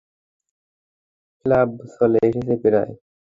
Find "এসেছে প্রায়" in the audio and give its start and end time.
2.27-2.91